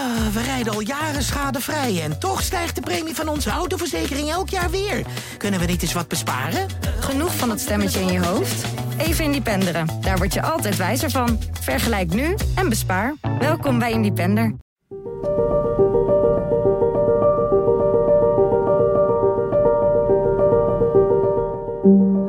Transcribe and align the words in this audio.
Ah, 0.00 0.26
we 0.32 0.42
rijden 0.42 0.72
al 0.72 0.80
jaren 0.80 1.22
schadevrij 1.22 2.02
en 2.02 2.18
toch 2.18 2.42
stijgt 2.42 2.74
de 2.74 2.80
premie 2.80 3.14
van 3.14 3.28
onze 3.28 3.50
autoverzekering 3.50 4.30
elk 4.30 4.48
jaar 4.48 4.70
weer. 4.70 5.06
Kunnen 5.36 5.60
we 5.60 5.66
niet 5.66 5.82
eens 5.82 5.92
wat 5.92 6.08
besparen? 6.08 6.66
Genoeg 7.00 7.34
van 7.34 7.48
dat 7.48 7.60
stemmetje 7.60 8.00
in 8.00 8.12
je 8.12 8.24
hoofd? 8.26 8.64
Even 8.98 9.24
Independeren. 9.24 9.86
Daar 10.00 10.16
word 10.16 10.34
je 10.34 10.42
altijd 10.42 10.76
wijzer 10.76 11.10
van. 11.10 11.38
Vergelijk 11.60 12.14
nu 12.14 12.36
en 12.54 12.68
bespaar. 12.68 13.14
Welkom 13.38 13.78
bij 13.78 13.92
Independer. 13.92 14.54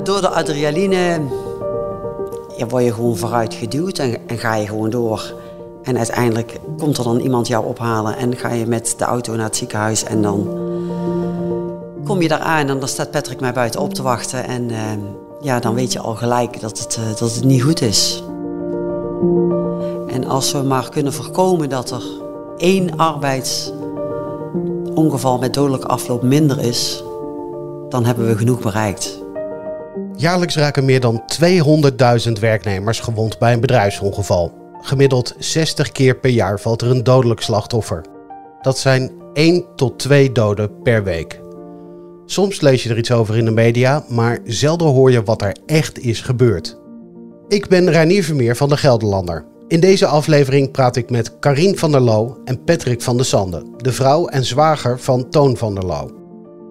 Door 0.04 0.22
de 0.22 0.30
adrenaline 0.30 1.22
ja, 2.58 2.68
word 2.68 2.84
je 2.84 2.94
gewoon 2.94 3.18
vooruit 3.18 3.54
geduwd 3.54 3.98
en, 3.98 4.18
en 4.28 4.38
ga 4.38 4.56
je 4.56 4.68
gewoon 4.68 4.90
door. 4.90 5.34
En 5.84 5.98
uiteindelijk 5.98 6.60
komt 6.78 6.98
er 6.98 7.04
dan 7.04 7.20
iemand 7.20 7.48
jou 7.48 7.66
ophalen 7.66 8.18
en 8.18 8.38
ga 8.38 8.52
je 8.52 8.66
met 8.66 8.94
de 8.98 9.06
auto 9.06 9.36
naar 9.36 9.46
het 9.46 9.56
ziekenhuis. 9.56 10.04
En 10.04 10.22
dan 10.22 10.48
kom 12.04 12.22
je 12.22 12.28
daar 12.28 12.40
aan 12.40 12.70
en 12.70 12.80
dan 12.80 12.88
staat 12.88 13.12
Patrick 13.12 13.40
mij 13.40 13.54
buiten 13.54 13.82
op 13.82 13.94
te 13.94 14.02
wachten. 14.02 14.48
En 14.48 14.70
uh, 14.70 14.78
ja, 15.42 15.60
dan 15.60 15.74
weet 15.74 15.94
je 15.94 16.00
al 16.00 16.16
gelijk 16.16 16.62
dat 16.62 16.80
het, 16.80 16.98
uh, 17.00 17.06
dat 17.20 17.36
het 17.36 17.44
niet 17.44 17.62
goed 17.62 17.82
is. 17.82 18.24
En 20.08 20.26
als 20.28 20.52
we 20.52 20.62
maar 20.62 20.90
kunnen 20.90 21.14
voorkomen 21.14 21.70
dat 21.70 21.92
er 21.92 22.04
één 22.58 22.98
arbeidsongeval 22.98 25.38
met 25.38 25.54
dodelijke 25.54 25.88
afloop 25.88 26.22
minder 26.22 26.60
is, 26.60 27.04
dan 27.90 28.06
hebben 28.06 28.28
we 28.28 28.38
genoeg 28.38 28.60
bereikt. 28.60 29.20
Jaarlijks 30.16 30.56
raken 30.56 30.86
meer 30.86 31.00
dan 31.00 31.24
200.000 32.28 32.32
werknemers 32.40 33.00
gewond 33.00 33.40
bij 33.40 33.54
een 33.54 33.60
bedrijfsongeval. 33.60 34.61
Gemiddeld 34.82 35.36
60 35.38 35.92
keer 35.92 36.16
per 36.16 36.30
jaar 36.30 36.60
valt 36.60 36.82
er 36.82 36.90
een 36.90 37.04
dodelijk 37.04 37.42
slachtoffer. 37.42 38.06
Dat 38.62 38.78
zijn 38.78 39.12
1 39.34 39.66
tot 39.76 40.00
2 40.00 40.32
doden 40.32 40.82
per 40.82 41.04
week. 41.04 41.42
Soms 42.26 42.62
lees 42.62 42.84
je 42.84 42.90
er 42.90 42.98
iets 42.98 43.12
over 43.12 43.38
in 43.38 43.46
de 43.46 43.52
media, 43.52 44.06
maar 44.10 44.40
zelden 44.44 44.88
hoor 44.88 45.12
je 45.12 45.24
wat 45.24 45.42
er 45.42 45.56
echt 45.66 46.00
is 46.00 46.22
gebeurd. 46.22 46.80
Ik 47.48 47.68
ben 47.68 47.90
Reinier 47.92 48.24
Vermeer 48.24 48.56
van 48.56 48.70
de 48.70 48.78
Gelderlander. 48.78 49.46
In 49.68 49.80
deze 49.80 50.06
aflevering 50.06 50.72
praat 50.72 50.96
ik 50.96 51.10
met 51.10 51.40
Karin 51.40 51.78
van 51.78 51.92
der 51.92 52.02
Loo 52.02 52.38
en 52.46 52.64
Patrick 52.64 53.02
van 53.02 53.18
de 53.18 53.24
Sande, 53.24 53.64
de 53.78 53.92
vrouw 53.92 54.28
en 54.28 54.46
zwager 54.46 55.00
van 55.00 55.30
Toon 55.30 55.58
van 55.58 55.76
der 55.76 55.86
Loo. 55.86 56.12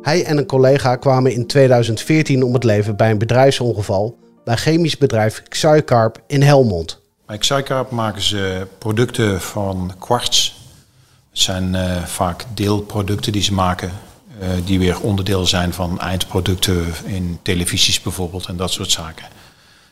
Hij 0.02 0.24
en 0.24 0.38
een 0.38 0.46
collega 0.46 0.96
kwamen 0.96 1.32
in 1.32 1.46
2014 1.46 2.42
om 2.42 2.54
het 2.54 2.64
leven 2.64 2.96
bij 2.96 3.10
een 3.10 3.18
bedrijfsongeval 3.18 4.18
bij 4.44 4.56
chemisch 4.56 4.98
bedrijf 4.98 5.42
Xycarp 5.48 6.22
in 6.26 6.42
Helmond. 6.42 6.99
Bij 7.30 7.38
Xycarp 7.38 7.90
maken 7.90 8.22
ze 8.22 8.66
producten 8.78 9.40
van 9.40 9.92
kwarts. 9.98 10.54
Het 11.30 11.38
zijn 11.38 11.74
uh, 11.74 12.04
vaak 12.04 12.44
deelproducten 12.54 13.32
die 13.32 13.42
ze 13.42 13.52
maken, 13.52 13.92
uh, 14.42 14.48
die 14.64 14.78
weer 14.78 15.00
onderdeel 15.00 15.46
zijn 15.46 15.72
van 15.72 16.00
eindproducten 16.00 16.86
in 17.04 17.38
televisies 17.42 18.02
bijvoorbeeld 18.02 18.46
en 18.46 18.56
dat 18.56 18.72
soort 18.72 18.90
zaken. 18.90 19.24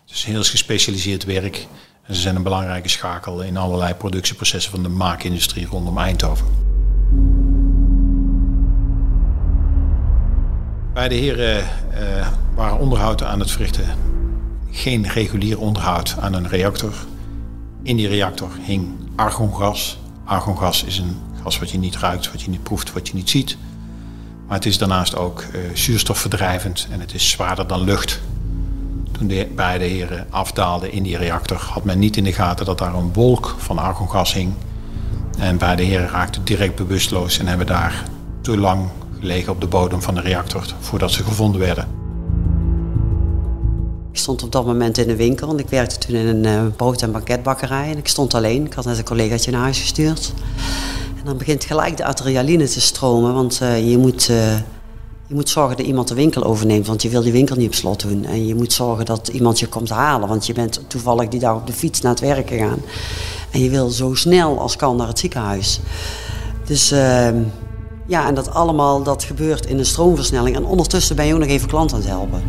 Het 0.07 0.15
is 0.15 0.25
heel 0.25 0.43
gespecialiseerd 0.43 1.25
werk 1.25 1.67
en 2.03 2.15
ze 2.15 2.21
zijn 2.21 2.37
een 2.37 2.43
belangrijke 2.43 2.89
schakel 2.89 3.43
in 3.43 3.57
allerlei 3.57 3.95
productieprocessen 3.95 4.71
van 4.71 4.83
de 4.83 4.89
maakindustrie 4.89 5.67
rondom 5.67 5.99
Eindhoven. 5.99 6.47
Beide 10.95 11.15
heren 11.15 11.59
uh, 11.59 12.29
waren 12.55 12.79
onderhoud 12.79 13.23
aan 13.23 13.41
het 13.41 13.51
verrichten. 13.51 13.85
Geen 14.71 15.09
regulier 15.09 15.59
onderhoud 15.59 16.17
aan 16.21 16.33
een 16.33 16.49
reactor. 16.49 16.93
In 17.89 17.97
die 17.97 18.09
reactor 18.09 18.51
hing 18.61 18.89
argongas. 19.17 19.99
Argongas 20.25 20.85
is 20.85 20.99
een 20.99 21.17
gas 21.43 21.59
wat 21.59 21.71
je 21.71 21.79
niet 21.79 21.97
ruikt, 21.97 22.31
wat 22.31 22.43
je 22.43 22.51
niet 22.51 22.63
proeft, 22.63 22.93
wat 22.93 23.09
je 23.09 23.15
niet 23.15 23.31
ziet. 23.31 23.57
Maar 24.47 24.57
het 24.57 24.67
is 24.67 24.79
daarnaast 24.79 25.17
ook 25.17 25.41
uh, 25.41 25.61
zuurstofverdrijvend 25.75 26.89
en 26.91 27.01
het 27.01 27.15
is 27.15 27.31
zwaarder 27.31 27.67
dan 27.67 27.85
lucht. 27.85 28.21
Toen 29.13 29.27
de 29.27 29.53
beide 29.55 29.85
heren 29.85 30.27
afdaalden 30.31 30.93
in 30.93 31.03
die 31.03 31.17
reactor, 31.17 31.57
had 31.57 31.85
men 31.85 31.99
niet 31.99 32.17
in 32.17 32.25
de 32.25 32.33
gaten 32.33 32.67
dat 32.67 32.79
daar 32.79 32.95
een 32.95 33.13
wolk 33.13 33.55
van 33.59 33.79
argongas 33.79 34.33
hing. 34.33 34.53
En 35.39 35.59
beide 35.59 35.83
heren 35.83 36.09
raakten 36.09 36.45
direct 36.45 36.77
bewusteloos 36.77 37.39
en 37.39 37.47
hebben 37.47 37.67
daar 37.67 38.05
te 38.41 38.57
lang 38.57 38.89
gelegen 39.19 39.53
op 39.53 39.61
de 39.61 39.67
bodem 39.67 40.03
van 40.03 40.15
de 40.15 40.21
reactor 40.21 40.75
voordat 40.81 41.13
ze 41.13 41.25
gevonden 41.25 41.61
werden. 41.61 41.98
Stond 44.29 44.43
op 44.43 44.53
dat 44.53 44.67
moment 44.67 44.99
in 44.99 45.11
een 45.11 45.17
winkel, 45.17 45.47
want 45.47 45.61
ik 45.61 45.69
werkte 45.69 45.99
toen 45.99 46.15
in 46.15 46.27
een 46.27 46.45
uh, 46.45 46.73
brood- 46.77 47.03
en 47.03 47.13
banketbakkerij. 47.13 47.91
En 47.91 47.99
ik 47.99 48.09
stond 48.09 48.35
alleen, 48.35 48.67
ik 48.67 48.73
had 48.73 48.85
net 48.85 48.99
een 48.99 49.05
collegaatje 49.05 49.51
naar 49.51 49.61
huis 49.61 49.81
gestuurd. 49.81 50.33
En 51.19 51.25
dan 51.25 51.37
begint 51.37 51.65
gelijk 51.65 51.97
de 51.97 52.05
adrenaline 52.05 52.69
te 52.69 52.81
stromen, 52.81 53.35
want 53.35 53.61
uh, 53.63 53.91
je, 53.91 53.99
moet, 53.99 54.29
uh, 54.29 54.57
je 55.27 55.35
moet 55.35 55.49
zorgen 55.49 55.77
dat 55.77 55.87
iemand 55.87 56.09
de 56.09 56.15
winkel 56.15 56.45
overneemt, 56.45 56.87
want 56.87 57.03
je 57.03 57.09
wil 57.09 57.23
die 57.23 57.33
winkel 57.33 57.57
niet 57.57 57.67
op 57.67 57.75
slot 57.75 58.01
doen. 58.01 58.25
En 58.25 58.47
je 58.47 58.55
moet 58.55 58.73
zorgen 58.73 59.05
dat 59.05 59.29
iemand 59.29 59.59
je 59.59 59.69
komt 59.69 59.91
halen, 59.91 60.29
want 60.29 60.47
je 60.47 60.53
bent 60.53 60.81
toevallig 60.87 61.29
die 61.29 61.41
dag 61.41 61.57
op 61.57 61.67
de 61.67 61.73
fiets 61.73 62.01
naar 62.01 62.13
het 62.13 62.21
werk 62.21 62.49
gegaan. 62.49 62.81
En 63.51 63.63
je 63.63 63.71
wil 63.71 63.91
zo 63.91 64.15
snel 64.15 64.61
als 64.61 64.77
kan 64.77 64.97
naar 64.97 65.09
het 65.09 65.19
ziekenhuis. 65.19 65.81
Dus 66.65 66.91
ehm, 66.91 67.43
ja, 68.07 68.27
en 68.27 68.35
dat 68.35 68.51
allemaal 68.51 69.03
dat 69.03 69.25
gebeurt 69.25 69.67
in 69.67 69.79
een 69.79 69.87
stroomversnelling. 69.87 70.57
En 70.57 70.65
ondertussen 70.65 71.17
ben 71.17 71.27
je 71.27 71.33
ook 71.33 71.41
nog 71.41 71.49
even 71.49 71.69
klant 71.69 71.93
aan 71.93 71.99
het 71.99 72.09
helpen. 72.09 72.43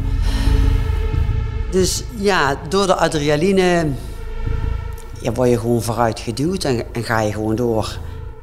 Dus 1.72 2.04
ja, 2.16 2.58
door 2.70 2.88
de 2.88 2.96
adrenaline 2.96 3.88
ja, 5.22 5.32
word 5.32 5.50
je 5.50 5.60
gewoon 5.60 5.82
vooruit 5.82 6.20
geduwd 6.20 6.64
en, 6.64 6.84
ga 6.94 7.20
je 7.20 7.32
gewoon 7.32 7.56
door. 7.56 8.00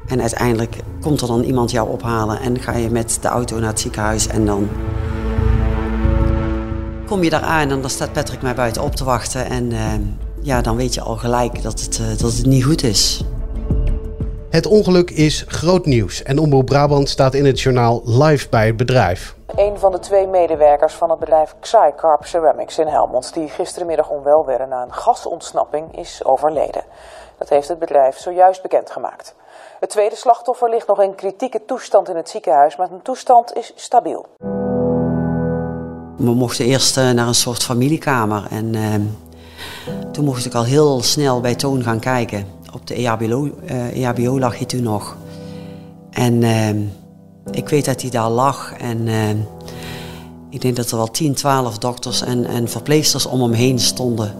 En 0.07 0.21
uiteindelijk 0.21 0.75
komt 1.01 1.21
er 1.21 1.27
dan 1.27 1.43
iemand 1.43 1.71
jou 1.71 1.89
ophalen 1.89 2.39
en 2.39 2.59
ga 2.59 2.75
je 2.75 2.89
met 2.89 3.17
de 3.21 3.27
auto 3.27 3.59
naar 3.59 3.69
het 3.69 3.79
ziekenhuis. 3.79 4.27
En 4.27 4.45
dan 4.45 4.69
kom 7.05 7.23
je 7.23 7.29
daar 7.29 7.41
aan 7.41 7.69
en 7.71 7.81
dan 7.81 7.89
staat 7.89 8.13
Patrick 8.13 8.41
mij 8.41 8.55
buiten 8.55 8.83
op 8.83 8.95
te 8.95 9.03
wachten. 9.03 9.45
En 9.45 9.71
uh, 9.71 9.81
ja, 10.41 10.61
dan 10.61 10.75
weet 10.75 10.93
je 10.93 11.01
al 11.01 11.17
gelijk 11.17 11.63
dat 11.63 11.81
het, 11.81 11.99
uh, 12.01 12.07
dat 12.17 12.33
het 12.33 12.45
niet 12.45 12.63
goed 12.63 12.83
is. 12.83 13.23
Het 14.49 14.65
ongeluk 14.65 15.11
is 15.11 15.43
groot 15.47 15.85
nieuws 15.85 16.23
en 16.23 16.39
Omroep 16.39 16.65
Brabant 16.65 17.09
staat 17.09 17.33
in 17.33 17.45
het 17.45 17.61
journaal 17.61 18.01
live 18.05 18.47
bij 18.49 18.67
het 18.67 18.77
bedrijf. 18.77 19.36
Van 19.79 19.91
de 19.91 19.99
twee 19.99 20.27
medewerkers 20.27 20.93
van 20.93 21.09
het 21.09 21.19
bedrijf 21.19 21.55
Xycarp 21.59 22.25
Ceramics 22.25 22.77
in 22.77 22.87
Helmond, 22.87 23.33
die 23.33 23.49
gisterenmiddag 23.49 24.09
onwel 24.09 24.45
werden 24.45 24.69
na 24.69 24.81
een 24.83 24.93
gasontsnapping, 24.93 25.97
is 25.97 26.23
overleden. 26.23 26.83
Dat 27.37 27.49
heeft 27.49 27.67
het 27.67 27.79
bedrijf 27.79 28.17
zojuist 28.17 28.61
bekendgemaakt. 28.61 29.35
Het 29.79 29.89
tweede 29.89 30.15
slachtoffer 30.15 30.69
ligt 30.69 30.87
nog 30.87 31.01
in 31.01 31.15
kritieke 31.15 31.65
toestand 31.65 32.09
in 32.09 32.15
het 32.15 32.29
ziekenhuis, 32.29 32.75
maar 32.75 32.87
zijn 32.87 33.01
toestand 33.01 33.55
is 33.55 33.71
stabiel. 33.75 34.25
We 36.17 36.33
mochten 36.33 36.65
eerst 36.65 36.97
uh, 36.97 37.11
naar 37.11 37.27
een 37.27 37.35
soort 37.35 37.63
familiekamer 37.63 38.47
en 38.49 38.73
uh, 38.73 38.93
toen 40.11 40.25
mocht 40.25 40.45
ik 40.45 40.53
al 40.53 40.63
heel 40.63 41.01
snel 41.01 41.41
bij 41.41 41.55
Toon 41.55 41.83
gaan 41.83 41.99
kijken. 41.99 42.45
Op 42.73 42.87
de 42.87 42.93
EHBO, 42.93 43.49
uh, 43.63 44.03
EHBO 44.03 44.39
lag 44.39 44.57
hij 44.57 44.65
toen 44.65 44.83
nog. 44.83 45.17
En 46.11 46.41
uh, 46.41 46.69
ik 47.51 47.69
weet 47.69 47.85
dat 47.85 48.01
hij 48.01 48.09
daar 48.09 48.29
lag 48.29 48.73
en 48.77 49.07
uh, 49.07 49.29
ik 50.57 50.63
denk 50.63 50.75
dat 50.75 50.91
er 50.91 50.97
wel 50.97 51.11
10, 51.11 51.33
12 51.33 51.77
dokters 51.77 52.21
en, 52.21 52.45
en 52.45 52.69
verpleegsters 52.69 53.25
om 53.25 53.41
hem 53.41 53.51
heen 53.51 53.79
stonden. 53.79 54.35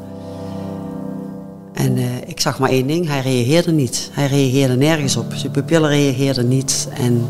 En 1.73 1.97
ik 2.27 2.39
zag 2.39 2.59
maar 2.59 2.69
één 2.69 2.87
ding, 2.87 3.07
hij 3.07 3.21
reageerde 3.21 3.71
niet. 3.71 4.09
Hij 4.13 4.27
reageerde 4.27 4.75
nergens 4.75 5.15
op. 5.15 5.33
Zijn 5.33 5.51
pupillen 5.51 5.89
reageerden 5.89 6.47
niet. 6.47 6.87
En 6.93 7.27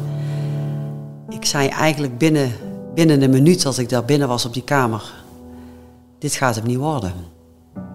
ik 1.29 1.45
zei 1.45 1.67
eigenlijk 1.67 2.17
binnen, 2.17 2.51
binnen 2.95 3.21
een 3.21 3.29
minuut 3.29 3.61
dat 3.61 3.77
ik 3.77 3.89
daar 3.89 4.05
binnen 4.05 4.27
was 4.27 4.45
op 4.45 4.53
die 4.53 4.63
kamer... 4.63 5.13
dit 6.19 6.33
gaat 6.33 6.55
hem 6.55 6.65
niet 6.65 6.77
worden. 6.77 7.13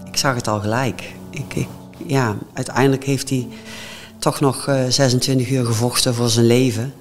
Ik 0.04 0.16
zag 0.16 0.34
het 0.34 0.48
al 0.48 0.60
gelijk. 0.60 1.12
Ik, 1.30 1.54
ik, 1.54 1.68
ja, 2.06 2.36
uiteindelijk 2.52 3.04
heeft 3.04 3.30
hij 3.30 3.48
toch 4.18 4.40
nog 4.40 4.68
uh, 4.68 4.84
26 4.88 5.50
uur 5.50 5.64
gevochten 5.64 6.14
voor 6.14 6.28
zijn 6.28 6.46
leven. 6.46 6.92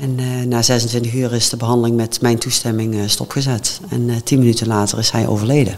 En 0.00 0.18
uh, 0.18 0.46
na 0.46 0.62
26 0.62 1.14
uur 1.14 1.32
is 1.32 1.48
de 1.48 1.56
behandeling 1.56 1.96
met 1.96 2.20
mijn 2.20 2.38
toestemming 2.38 2.94
uh, 2.94 3.02
stopgezet. 3.06 3.80
En 3.90 4.24
10 4.24 4.38
minuten 4.38 4.66
later 4.66 4.98
is 4.98 5.10
hij 5.10 5.26
overleden. 5.26 5.76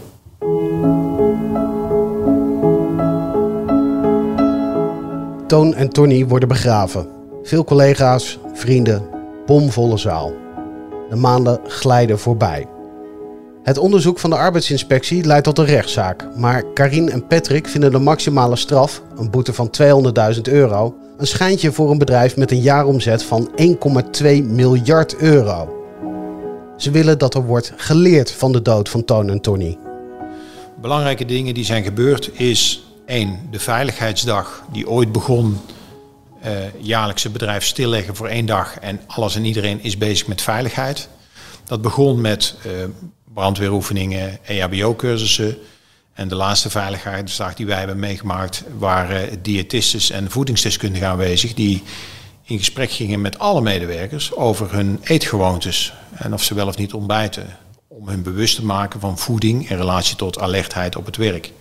Toon 5.47 5.73
en 5.73 5.89
Tony 5.89 6.25
worden 6.25 6.47
begraven. 6.47 7.07
Veel 7.43 7.63
collega's, 7.63 8.39
vrienden, 8.53 9.03
bomvolle 9.45 9.97
zaal. 9.97 10.33
De 11.09 11.15
maanden 11.15 11.59
glijden 11.67 12.19
voorbij. 12.19 12.67
Het 13.63 13.77
onderzoek 13.77 14.19
van 14.19 14.29
de 14.29 14.35
arbeidsinspectie 14.35 15.23
leidt 15.23 15.43
tot 15.43 15.57
een 15.57 15.65
rechtszaak. 15.65 16.27
Maar 16.37 16.63
Karin 16.73 17.09
en 17.09 17.27
Patrick 17.27 17.67
vinden 17.67 17.91
de 17.91 17.99
maximale 17.99 18.55
straf, 18.55 19.01
een 19.17 19.29
boete 19.29 19.53
van 19.53 19.69
200.000 20.35 20.41
euro, 20.41 20.95
een 21.17 21.27
schijntje 21.27 21.71
voor 21.71 21.91
een 21.91 21.97
bedrijf 21.97 22.35
met 22.37 22.51
een 22.51 22.61
jaaromzet 22.61 23.23
van 23.23 23.51
1,2 24.21 24.43
miljard 24.43 25.15
euro. 25.15 25.81
Ze 26.77 26.91
willen 26.91 27.17
dat 27.17 27.35
er 27.35 27.45
wordt 27.45 27.73
geleerd 27.75 28.31
van 28.31 28.51
de 28.51 28.61
dood 28.61 28.89
van 28.89 29.05
Toon 29.05 29.29
en 29.29 29.41
Tony. 29.41 29.77
Belangrijke 30.81 31.25
dingen 31.25 31.53
die 31.53 31.65
zijn 31.65 31.83
gebeurd 31.83 32.39
is 32.39 32.83
één, 33.05 33.39
de 33.51 33.59
veiligheidsdag 33.59 34.63
die 34.71 34.89
ooit 34.89 35.11
begon 35.11 35.57
uh, 36.45 36.51
jaarlijks 36.79 37.23
het 37.23 37.33
bedrijf 37.33 37.63
stilleggen 37.63 38.15
voor 38.15 38.27
één 38.27 38.45
dag 38.45 38.79
en 38.79 38.99
alles 39.07 39.35
en 39.35 39.45
iedereen 39.45 39.83
is 39.83 39.97
bezig 39.97 40.27
met 40.27 40.41
veiligheid. 40.41 41.09
Dat 41.65 41.81
begon 41.81 42.21
met 42.21 42.55
uh, 42.65 42.71
brandweeroefeningen, 43.33 44.39
EHBO-cursussen. 44.43 45.57
En 46.13 46.27
de 46.27 46.35
laatste 46.35 46.69
veiligheidsdag 46.69 47.53
die 47.53 47.65
wij 47.65 47.77
hebben 47.77 47.99
meegemaakt 47.99 48.63
waren 48.77 49.41
diëtistes 49.41 50.09
en 50.09 50.31
voedingsdeskundigen 50.31 51.07
aanwezig 51.07 51.53
die 51.53 51.83
in 52.43 52.57
gesprek 52.57 52.91
gingen 52.91 53.21
met 53.21 53.39
alle 53.39 53.61
medewerkers 53.61 54.33
over 54.33 54.71
hun 54.71 54.99
eetgewoontes 55.03 55.93
en 56.13 56.33
of 56.33 56.43
ze 56.43 56.53
wel 56.53 56.67
of 56.67 56.77
niet 56.77 56.93
ontbijten. 56.93 57.57
Om 57.87 58.07
hun 58.07 58.23
bewust 58.23 58.55
te 58.55 58.65
maken 58.65 58.99
van 58.99 59.17
voeding 59.17 59.69
in 59.69 59.77
relatie 59.77 60.15
tot 60.15 60.39
alertheid 60.39 60.95
op 60.95 61.05
het 61.05 61.17
werk. 61.17 61.51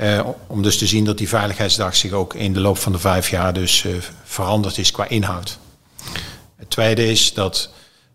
Uh, 0.00 0.28
om 0.46 0.62
dus 0.62 0.78
te 0.78 0.86
zien 0.86 1.04
dat 1.04 1.18
die 1.18 1.28
veiligheidsdag 1.28 1.96
zich 1.96 2.12
ook 2.12 2.34
in 2.34 2.52
de 2.52 2.60
loop 2.60 2.78
van 2.78 2.92
de 2.92 2.98
vijf 2.98 3.30
jaar 3.30 3.52
dus 3.52 3.84
uh, 3.84 3.96
veranderd 4.24 4.78
is 4.78 4.90
qua 4.90 5.08
inhoud. 5.08 5.58
Het 6.56 6.70
tweede 6.70 7.10
is 7.10 7.34
dat 7.34 7.70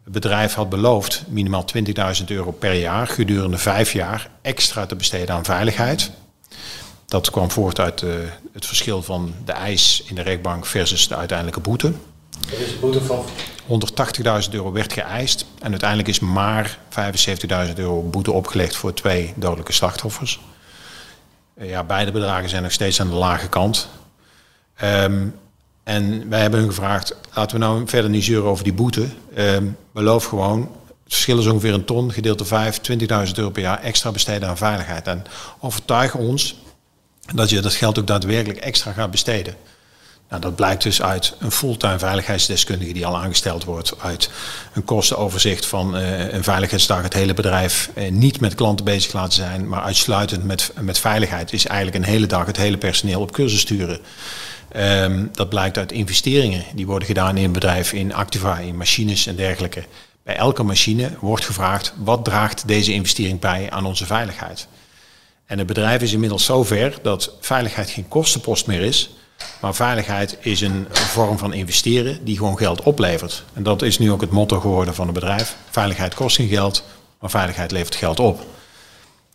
het 0.08 0.16
bedrijf 0.16 0.54
had 0.54 0.70
beloofd 0.70 1.24
minimaal 1.28 1.66
20.000 2.20 2.26
euro 2.28 2.52
per 2.52 2.74
jaar 2.74 3.08
gedurende 3.08 3.58
vijf 3.58 3.94
jaar 3.94 4.30
extra 4.42 4.86
te 4.86 4.96
besteden 4.96 5.36
aan 5.36 5.46
veiligheid. 5.46 6.12
Dat 7.06 7.30
kwam 7.30 7.52
voort 7.52 7.80
uit 7.80 8.02
uh, 8.02 8.14
het 8.54 8.66
verschil 8.66 9.04
van 9.04 9.34
de 9.46 9.52
eis 9.52 10.04
in 10.06 10.16
de 10.16 10.22
rechtbank 10.22 10.66
versus 10.66 11.08
de 11.08 11.16
uiteindelijke 11.16 11.60
boete. 11.60 11.92
Dat 12.50 12.60
is 12.60 12.72
de 12.72 12.78
boete 12.80 13.02
van? 13.02 13.26
180.000 14.46 14.50
euro 14.52 14.72
werd 14.72 14.94
geëist 14.94 15.46
en 15.60 15.70
uiteindelijk 15.70 16.10
is 16.10 16.20
maar 16.20 16.78
75.000 17.68 17.74
euro 17.76 18.02
boete 18.02 18.32
opgelegd 18.32 18.76
voor 18.76 18.94
twee 18.94 19.34
dodelijke 19.36 19.74
slachtoffers. 19.74 20.40
Uh, 21.58 21.70
ja, 21.70 21.84
beide 21.84 22.12
bedragen 22.12 22.50
zijn 22.50 22.64
nog 22.64 22.72
steeds 22.72 23.02
aan 23.02 23.10
de 23.10 23.16
lage 23.16 23.50
kant. 23.50 23.90
Um, 24.84 25.36
en 25.88 26.30
wij 26.30 26.42
hebben 26.42 26.60
hun 26.60 26.70
gevraagd, 26.70 27.16
laten 27.34 27.60
we 27.60 27.66
nou 27.66 27.88
verder 27.88 28.10
niet 28.10 28.24
zeuren 28.24 28.50
over 28.50 28.64
die 28.64 28.74
boete. 28.74 29.08
Um, 29.38 29.78
beloof 29.94 30.26
gewoon, 30.26 30.60
het 30.88 31.14
verschil 31.14 31.40
is 31.40 31.46
ongeveer 31.46 31.74
een 31.74 31.86
ton, 31.86 32.12
gedeeld 32.12 32.38
door 32.38 32.48
5, 32.48 32.80
20.000 32.92 32.98
euro 33.36 33.50
per 33.50 33.62
jaar 33.62 33.82
extra 33.82 34.12
besteden 34.12 34.50
aan 34.50 34.58
veiligheid. 34.58 35.08
En 35.08 35.24
overtuig 35.60 36.16
ons 36.16 36.56
dat 37.34 37.50
je 37.50 37.60
dat 37.60 37.74
geld 37.74 38.00
ook 38.00 38.08
daadwerkelijk 38.08 38.60
extra 38.60 38.92
gaat 38.92 39.12
besteden. 39.12 39.56
Nou, 40.30 40.42
dat 40.42 40.56
blijkt 40.56 40.84
dus 40.84 41.02
uit 41.02 41.34
een 41.40 41.52
fulltime 41.52 42.00
veiligheidsdeskundige 42.00 42.94
die 42.94 43.06
al 43.06 43.18
aangesteld 43.18 43.64
wordt, 43.64 43.94
uit 44.00 44.30
een 44.74 44.86
kostenoverzicht 44.86 45.66
van 45.66 45.98
uh, 45.98 46.34
een 46.34 46.44
veiligheidsdag, 46.44 47.02
het 47.02 47.14
hele 47.14 47.34
bedrijf 47.34 47.90
uh, 47.96 48.12
niet 48.12 48.40
met 48.40 48.56
klanten 48.56 48.86
bezig 48.86 49.14
laten 49.14 49.34
zijn, 49.34 49.68
maar 49.68 49.82
uitsluitend 49.82 50.44
met, 50.44 50.72
met 50.80 51.00
veiligheid, 51.00 51.54
is 51.54 51.66
eigenlijk 51.66 51.98
een 51.98 52.12
hele 52.12 52.26
dag 52.26 52.46
het 52.46 52.58
hele 52.58 52.78
personeel 52.78 53.22
op 53.22 53.32
cursus 53.32 53.60
sturen. 53.60 54.00
Um, 54.78 55.30
dat 55.34 55.50
blijkt 55.50 55.78
uit 55.78 55.92
investeringen 55.92 56.64
die 56.76 56.86
worden 56.86 57.08
gedaan 57.08 57.38
in 57.38 57.44
een 57.44 57.52
bedrijf, 57.52 57.94
in 57.94 58.14
activa, 58.14 58.58
in 58.58 58.78
machines 58.78 59.28
en 59.28 59.36
dergelijke. 59.36 59.84
Bij 60.24 60.36
elke 60.36 60.64
machine 60.64 61.12
wordt 61.20 61.46
gevraagd 61.46 61.94
wat 61.98 62.26
draagt 62.26 62.68
deze 62.68 62.94
investering 62.94 63.40
bij 63.40 63.70
aan 63.72 63.86
onze 63.86 64.06
veiligheid. 64.06 64.68
En 65.46 65.58
het 65.58 65.68
bedrijf 65.68 66.02
is 66.02 66.14
inmiddels 66.14 66.46
zover 66.46 66.98
dat 67.02 67.34
veiligheid 67.40 67.90
geen 67.90 68.08
kostenpost 68.08 68.68
meer 68.68 68.82
is, 68.82 69.10
maar 69.62 69.76
veiligheid 69.76 70.38
is 70.40 70.62
een 70.62 70.88
vorm 70.92 71.38
van 71.38 71.54
investeren 71.54 72.26
die 72.26 72.38
gewoon 72.38 72.58
geld 72.58 72.82
oplevert. 72.82 73.44
En 73.54 73.64
dat 73.64 73.82
is 73.82 74.00
nu 74.00 74.12
ook 74.12 74.22
het 74.22 74.32
motto 74.32 74.60
geworden 74.60 74.96
van 74.96 75.06
het 75.06 75.14
bedrijf. 75.14 75.56
Veiligheid 75.70 76.14
kost 76.14 76.36
geen 76.36 76.48
geld, 76.48 76.84
maar 77.20 77.30
veiligheid 77.30 77.72
levert 77.72 77.96
geld 77.96 78.20
op. 78.20 78.46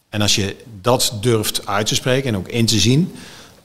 En 0.09 0.21
als 0.23 0.35
je 0.35 0.57
dat 0.81 1.13
durft 1.21 1.67
uit 1.67 1.87
te 1.87 1.95
spreken 1.95 2.29
en 2.29 2.37
ook 2.37 2.49
in 2.49 2.67
te 2.67 2.79
zien, 2.79 3.15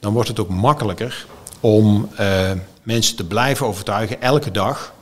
dan 0.00 0.12
wordt 0.12 0.28
het 0.28 0.40
ook 0.40 0.48
makkelijker 0.48 1.26
om 1.60 2.08
uh, 2.20 2.50
mensen 2.82 3.16
te 3.16 3.24
blijven 3.24 3.66
overtuigen 3.66 4.22
elke 4.22 4.50
dag 4.50 4.94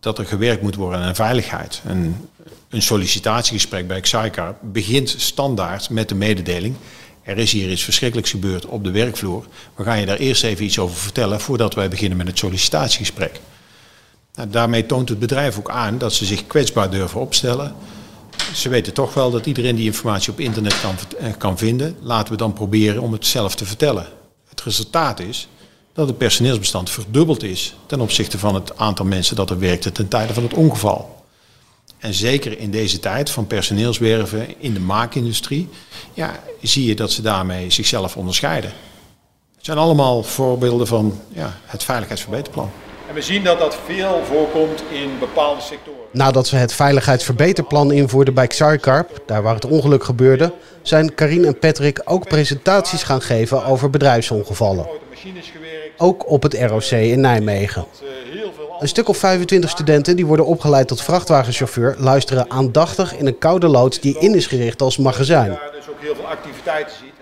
dat 0.00 0.18
er 0.18 0.26
gewerkt 0.26 0.62
moet 0.62 0.74
worden 0.74 1.00
aan 1.00 1.14
veiligheid. 1.14 1.82
En 1.86 2.28
een 2.68 2.82
sollicitatiegesprek 2.82 3.86
bij 3.86 4.00
Xaicar 4.00 4.54
begint 4.60 5.14
standaard 5.18 5.90
met 5.90 6.08
de 6.08 6.14
mededeling 6.14 6.76
er 7.26 7.38
is 7.38 7.52
hier 7.52 7.70
iets 7.70 7.84
verschrikkelijks 7.84 8.30
gebeurd 8.30 8.66
op 8.66 8.84
de 8.84 8.90
werkvloer. 8.90 9.46
We 9.74 9.84
gaan 9.84 10.00
je 10.00 10.06
daar 10.06 10.16
eerst 10.16 10.44
even 10.44 10.64
iets 10.64 10.78
over 10.78 10.96
vertellen 10.96 11.40
voordat 11.40 11.74
wij 11.74 11.88
beginnen 11.88 12.16
met 12.16 12.26
het 12.26 12.38
sollicitatiegesprek. 12.38 13.40
Nou, 14.34 14.50
daarmee 14.50 14.86
toont 14.86 15.08
het 15.08 15.18
bedrijf 15.18 15.58
ook 15.58 15.70
aan 15.70 15.98
dat 15.98 16.12
ze 16.12 16.24
zich 16.24 16.46
kwetsbaar 16.46 16.90
durven 16.90 17.20
opstellen. 17.20 17.74
Ze 18.54 18.68
weten 18.68 18.92
toch 18.92 19.14
wel 19.14 19.30
dat 19.30 19.46
iedereen 19.46 19.76
die 19.76 19.84
informatie 19.84 20.32
op 20.32 20.40
internet 20.40 20.80
kan, 20.80 20.94
kan 21.38 21.58
vinden. 21.58 21.96
Laten 22.00 22.32
we 22.32 22.38
dan 22.38 22.52
proberen 22.52 23.02
om 23.02 23.12
het 23.12 23.26
zelf 23.26 23.54
te 23.54 23.64
vertellen. 23.64 24.06
Het 24.48 24.62
resultaat 24.62 25.20
is 25.20 25.48
dat 25.96 26.08
het 26.08 26.18
personeelsbestand 26.18 26.90
verdubbeld 26.90 27.42
is 27.42 27.74
ten 27.86 28.00
opzichte 28.00 28.38
van 28.38 28.54
het 28.54 28.78
aantal 28.78 29.04
mensen 29.04 29.36
dat 29.36 29.50
er 29.50 29.58
werkte 29.58 29.92
ten 29.92 30.08
tijde 30.08 30.34
van 30.34 30.42
het 30.42 30.54
ongeval. 30.54 31.24
En 31.98 32.14
zeker 32.14 32.58
in 32.58 32.70
deze 32.70 32.98
tijd 32.98 33.30
van 33.30 33.46
personeelswerven 33.46 34.60
in 34.60 34.74
de 34.74 34.80
maakindustrie, 34.80 35.68
ja, 36.14 36.40
zie 36.62 36.84
je 36.84 36.94
dat 36.94 37.12
ze 37.12 37.22
daarmee 37.22 37.70
zichzelf 37.70 38.16
onderscheiden. 38.16 38.72
Het 39.56 39.64
zijn 39.64 39.78
allemaal 39.78 40.22
voorbeelden 40.22 40.86
van 40.86 41.20
ja, 41.28 41.58
het 41.64 41.84
veiligheidsverbeterplan. 41.84 42.70
En 43.08 43.14
we 43.14 43.22
zien 43.22 43.44
dat 43.44 43.58
dat 43.58 43.78
veel 43.86 44.22
voorkomt 44.24 44.82
in 44.90 45.18
bepaalde 45.18 45.60
sectoren. 45.60 46.00
Nadat 46.12 46.46
ze 46.46 46.56
het 46.56 46.72
veiligheidsverbeterplan 46.72 47.92
invoerden 47.92 48.34
bij 48.34 48.46
Xarkarp, 48.46 49.22
daar 49.26 49.42
waar 49.42 49.54
het 49.54 49.64
ongeluk 49.64 50.04
gebeurde, 50.04 50.52
zijn 50.82 51.14
Karin 51.14 51.44
en 51.44 51.58
Patrick 51.58 52.02
ook 52.04 52.28
presentaties 52.28 53.02
gaan 53.02 53.22
geven 53.22 53.64
over 53.64 53.90
bedrijfsongevallen. 53.90 54.86
Ook 55.96 56.30
op 56.30 56.42
het 56.42 56.54
ROC 56.54 56.90
in 56.90 57.20
Nijmegen. 57.20 57.86
Een 58.78 58.88
stuk 58.88 59.08
of 59.08 59.16
25 59.16 59.70
studenten 59.70 60.16
die 60.16 60.26
worden 60.26 60.46
opgeleid 60.46 60.88
tot 60.88 61.02
vrachtwagenchauffeur 61.02 61.96
luisteren 61.98 62.50
aandachtig 62.50 63.16
in 63.16 63.26
een 63.26 63.38
koude 63.38 63.68
loods 63.68 64.00
die 64.00 64.18
in 64.18 64.34
is 64.34 64.46
gericht 64.46 64.82
als 64.82 64.96
magazijn. 64.96 65.58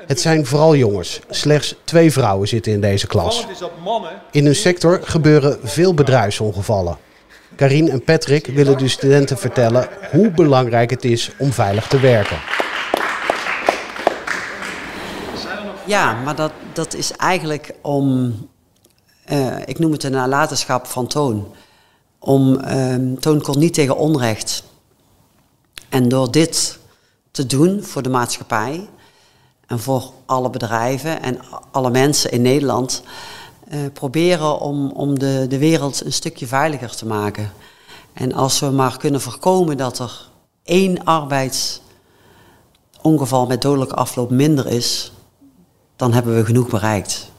Het 0.07 0.21
zijn 0.21 0.47
vooral 0.47 0.77
jongens. 0.77 1.21
Slechts 1.31 1.75
twee 1.85 2.13
vrouwen 2.13 2.49
zitten 2.49 2.73
in 2.73 2.81
deze 2.81 3.07
klas. 3.07 3.47
In 4.31 4.45
hun 4.45 4.55
sector 4.55 5.01
gebeuren 5.03 5.59
veel 5.63 5.95
bedrijfsongevallen. 5.95 6.99
Karin 7.57 7.91
en 7.91 8.05
Patrick 8.05 8.47
willen 8.47 8.79
de 8.79 8.89
studenten 8.89 9.39
vertellen 9.39 9.89
hoe 10.11 10.31
belangrijk 10.31 10.91
het 10.91 11.05
is 11.05 11.31
om 11.39 11.53
veilig 11.53 11.87
te 11.87 12.01
werken. 12.01 12.37
Ja, 15.85 16.15
maar 16.25 16.35
dat, 16.35 16.53
dat 16.73 16.95
is 16.95 17.13
eigenlijk 17.13 17.71
om 17.83 18.35
uh, 19.33 19.57
ik 19.65 19.79
noem 19.79 19.93
het 19.93 20.03
een 20.03 20.13
nalatenschap 20.13 20.87
van 20.87 21.07
Toon. 21.07 21.55
Om, 22.19 22.61
uh, 22.65 23.17
Toon 23.19 23.41
kon 23.41 23.59
niet 23.59 23.75
tegen 23.75 23.97
onrecht. 23.97 24.65
En 25.89 26.09
door 26.09 26.31
dit 26.31 26.79
te 27.31 27.47
doen 27.47 27.83
voor 27.83 28.03
de 28.03 28.09
maatschappij 28.09 28.89
en 29.67 29.81
voor 29.81 30.13
alle 30.27 30.51
bedrijven 30.51 31.23
en 31.23 31.39
alle 31.71 31.91
mensen 31.91 32.31
in 32.31 32.43
Nederland, 32.43 33.03
uh, 33.73 33.79
proberen 33.93 34.61
om, 34.61 34.91
om 34.91 35.19
de, 35.19 35.47
de 35.49 35.59
wereld 35.59 36.05
een 36.05 36.13
stukje 36.13 36.47
veiliger 36.47 36.97
te 36.97 37.07
maken. 37.07 37.53
En 38.13 38.33
als 38.33 38.61
we 38.61 38.71
maar 38.71 38.97
kunnen 38.97 39.21
voorkomen 39.21 39.77
dat 39.77 39.99
er 39.99 40.29
één 40.65 41.05
arbeidsongeval 41.05 43.47
met 43.47 43.63
dodelijke 43.63 43.95
afloop 43.95 44.31
minder 44.31 44.67
is, 44.67 45.13
dan 45.97 46.13
hebben 46.13 46.37
we 46.37 46.45
genoeg 46.45 46.69
bereikt. 46.69 47.33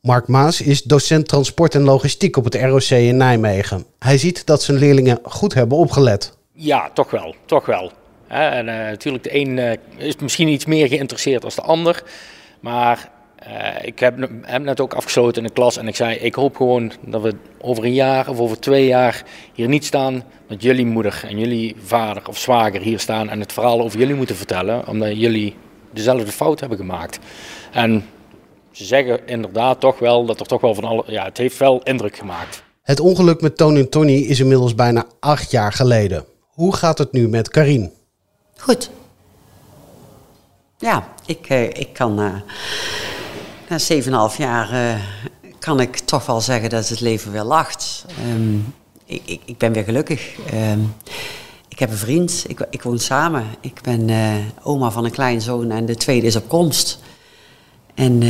Mark 0.00 0.28
Maas 0.28 0.60
is 0.60 0.82
docent 0.82 1.28
transport 1.28 1.74
en 1.74 1.82
logistiek 1.82 2.36
op 2.36 2.44
het 2.44 2.54
ROC 2.54 2.90
in 2.90 3.16
Nijmegen. 3.16 3.84
Hij 3.98 4.18
ziet 4.18 4.46
dat 4.46 4.62
zijn 4.62 4.78
leerlingen 4.78 5.18
goed 5.22 5.54
hebben 5.54 5.78
opgelet. 5.78 6.36
Ja, 6.52 6.90
toch 6.94 7.10
wel. 7.10 7.34
Toch 7.44 7.66
wel. 7.66 7.92
En 8.28 8.68
uh, 8.68 8.74
natuurlijk, 8.74 9.24
de 9.24 9.34
een 9.34 9.56
uh, 9.56 9.72
is 9.96 10.16
misschien 10.16 10.48
iets 10.48 10.64
meer 10.64 10.88
geïnteresseerd 10.88 11.42
dan 11.42 11.50
de 11.54 11.62
ander. 11.62 12.02
Maar 12.60 13.10
uh, 13.48 13.86
ik 13.86 13.98
heb, 13.98 14.28
heb, 14.42 14.62
net 14.62 14.80
ook 14.80 14.94
afgesloten 14.94 15.42
in 15.42 15.48
de 15.48 15.54
klas 15.54 15.76
en 15.76 15.88
ik 15.88 15.96
zei: 15.96 16.16
Ik 16.16 16.34
hoop 16.34 16.56
gewoon 16.56 16.92
dat 17.06 17.22
we 17.22 17.34
over 17.60 17.84
een 17.84 17.94
jaar 17.94 18.28
of 18.28 18.38
over 18.38 18.60
twee 18.60 18.86
jaar 18.86 19.22
hier 19.54 19.68
niet 19.68 19.84
staan. 19.84 20.22
Dat 20.48 20.62
jullie 20.62 20.86
moeder 20.86 21.24
en 21.28 21.38
jullie 21.38 21.76
vader 21.84 22.28
of 22.28 22.38
zwager 22.38 22.80
hier 22.80 22.98
staan 22.98 23.30
en 23.30 23.40
het 23.40 23.52
verhaal 23.52 23.80
over 23.80 23.98
jullie 23.98 24.14
moeten 24.14 24.36
vertellen. 24.36 24.86
Omdat 24.86 25.20
jullie 25.20 25.54
dezelfde 25.92 26.32
fout 26.32 26.60
hebben 26.60 26.78
gemaakt. 26.78 27.18
En 27.72 28.04
ze 28.78 28.84
zeggen 28.84 29.26
inderdaad 29.26 29.80
toch 29.80 29.98
wel 29.98 30.26
dat 30.26 30.40
er 30.40 30.46
toch 30.46 30.60
wel 30.60 30.74
van 30.74 30.84
alle. 30.84 31.04
Ja, 31.06 31.24
het 31.24 31.36
heeft 31.36 31.58
wel 31.58 31.82
indruk 31.82 32.16
gemaakt. 32.16 32.62
Het 32.82 33.00
ongeluk 33.00 33.40
met 33.40 33.56
Tony 33.56 33.78
en 33.78 33.88
Tony 33.88 34.12
is 34.12 34.40
inmiddels 34.40 34.74
bijna 34.74 35.04
acht 35.20 35.50
jaar 35.50 35.72
geleden. 35.72 36.24
Hoe 36.48 36.74
gaat 36.74 36.98
het 36.98 37.12
nu 37.12 37.28
met 37.28 37.48
Karin? 37.48 37.92
Goed. 38.56 38.90
Ja, 40.78 41.08
ik, 41.26 41.50
uh, 41.50 41.62
ik 41.62 41.88
kan 41.92 42.20
uh, 42.20 42.34
na 43.68 44.30
7,5 44.32 44.36
jaar 44.36 44.72
uh, 44.72 45.00
kan 45.58 45.80
ik 45.80 45.98
toch 45.98 46.26
wel 46.26 46.40
zeggen 46.40 46.70
dat 46.70 46.88
het 46.88 47.00
leven 47.00 47.32
weer 47.32 47.42
lacht. 47.44 48.04
Um, 48.32 48.74
ik, 49.04 49.22
ik, 49.24 49.40
ik, 49.44 49.58
ben 49.58 49.72
weer 49.72 49.84
gelukkig. 49.84 50.36
Um, 50.54 50.94
ik 51.68 51.78
heb 51.78 51.90
een 51.90 51.96
vriend, 51.96 52.44
ik, 52.48 52.66
ik 52.70 52.82
woon 52.82 52.98
samen. 52.98 53.44
Ik 53.60 53.80
ben 53.82 54.10
oma 54.62 54.90
van 54.90 55.04
een 55.04 55.10
kleinzoon 55.10 55.70
en 55.70 55.86
de 55.86 55.96
tweede 55.96 56.26
is 56.26 56.36
op 56.36 56.48
komst. 56.48 56.98
En 57.94 58.22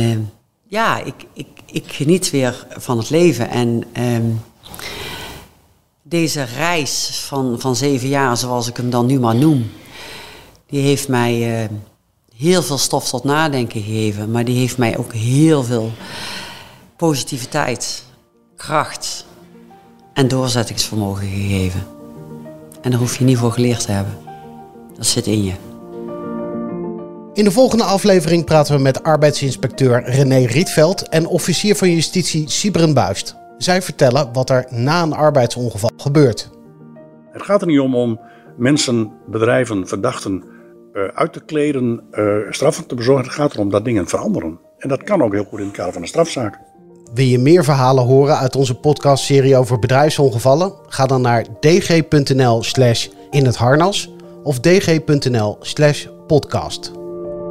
ja, 0.69 0.97
ik, 1.03 1.15
ik, 1.33 1.47
ik 1.65 1.91
geniet 1.91 2.29
weer 2.29 2.67
van 2.69 2.97
het 2.97 3.09
leven. 3.09 3.49
En 3.49 3.83
ehm, 3.91 4.31
deze 6.01 6.43
reis 6.43 7.23
van, 7.27 7.59
van 7.59 7.75
zeven 7.75 8.07
jaar, 8.07 8.37
zoals 8.37 8.67
ik 8.67 8.77
hem 8.77 8.89
dan 8.89 9.05
nu 9.05 9.19
maar 9.19 9.35
noem, 9.35 9.71
die 10.67 10.81
heeft 10.81 11.07
mij 11.07 11.61
eh, 11.63 11.69
heel 12.35 12.63
veel 12.63 12.77
stof 12.77 13.09
tot 13.09 13.23
nadenken 13.23 13.81
gegeven. 13.81 14.31
Maar 14.31 14.45
die 14.45 14.57
heeft 14.57 14.77
mij 14.77 14.97
ook 14.97 15.13
heel 15.13 15.63
veel 15.63 15.91
positiviteit, 16.95 18.03
kracht 18.55 19.25
en 20.13 20.27
doorzettingsvermogen 20.27 21.27
gegeven. 21.27 21.87
En 22.81 22.91
daar 22.91 22.99
hoef 22.99 23.17
je 23.17 23.23
niet 23.23 23.37
voor 23.37 23.51
geleerd 23.51 23.85
te 23.85 23.91
hebben. 23.91 24.17
Dat 24.95 25.05
zit 25.05 25.27
in 25.27 25.43
je. 25.43 25.68
In 27.33 27.43
de 27.43 27.51
volgende 27.51 27.83
aflevering 27.83 28.45
praten 28.45 28.75
we 28.75 28.81
met 28.81 29.03
arbeidsinspecteur 29.03 30.03
René 30.03 30.45
Rietveld 30.45 31.09
en 31.09 31.27
officier 31.27 31.75
van 31.75 31.91
justitie 31.91 32.49
Sibren 32.49 32.93
Buist. 32.93 33.35
Zij 33.57 33.81
vertellen 33.81 34.33
wat 34.33 34.49
er 34.49 34.65
na 34.69 35.01
een 35.01 35.13
arbeidsongeval 35.13 35.91
gebeurt. 35.97 36.49
Het 37.31 37.41
gaat 37.41 37.61
er 37.61 37.67
niet 37.67 37.79
om 37.79 37.95
om 37.95 38.19
mensen, 38.57 39.11
bedrijven, 39.27 39.87
verdachten 39.87 40.43
uh, 40.93 41.03
uit 41.13 41.33
te 41.33 41.45
kleden, 41.45 42.03
uh, 42.11 42.35
straffen 42.49 42.87
te 42.87 42.95
bezorgen. 42.95 43.25
Het 43.25 43.33
gaat 43.33 43.53
erom 43.53 43.69
dat 43.69 43.85
dingen 43.85 44.07
veranderen. 44.07 44.59
En 44.77 44.89
dat 44.89 45.03
kan 45.03 45.23
ook 45.23 45.33
heel 45.33 45.43
goed 45.43 45.59
in 45.59 45.65
het 45.65 45.75
kader 45.75 45.93
van 45.93 46.01
een 46.01 46.07
strafzaak. 46.07 46.59
Wil 47.13 47.25
je 47.25 47.39
meer 47.39 47.63
verhalen 47.63 48.05
horen 48.05 48.37
uit 48.37 48.55
onze 48.55 48.75
podcastserie 48.75 49.57
over 49.57 49.79
bedrijfsongevallen? 49.79 50.73
Ga 50.87 51.05
dan 51.05 51.21
naar 51.21 51.45
dg.nl 51.59 52.63
slash 52.63 53.07
in 53.29 53.45
het 53.45 53.55
harnas 53.55 54.13
of 54.43 54.59
dg.nl 54.59 55.57
slash 55.59 56.07
podcast. 56.27 56.98